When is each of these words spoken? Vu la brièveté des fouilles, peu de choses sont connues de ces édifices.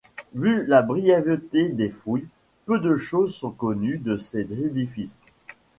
Vu 0.33 0.65
la 0.65 0.81
brièveté 0.81 1.69
des 1.69 1.91
fouilles, 1.91 2.25
peu 2.65 2.79
de 2.79 2.97
choses 2.97 3.35
sont 3.35 3.51
connues 3.51 3.99
de 3.99 4.17
ces 4.17 4.49
édifices. 4.65 5.21